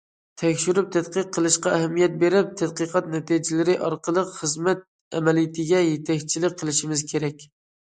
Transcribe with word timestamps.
تەكشۈرۈپ 0.41 0.87
تەتقىق 0.95 1.29
قىلىشقا 1.37 1.73
ئەھمىيەت 1.81 2.17
بېرىپ، 2.25 2.57
تەتقىقات 2.63 3.13
نەتىجىلىرى 3.13 3.79
ئارقىلىق 3.85 4.35
خىزمەت 4.41 4.85
ئەمەلىيىتىگە 5.21 5.87
يېتەكچىلىك 5.95 6.63
قىلىشىمىز 6.65 7.11
كېرەك. 7.17 7.53